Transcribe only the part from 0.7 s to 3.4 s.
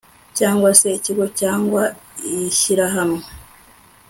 se ikigo cyangwa ishyirahamwe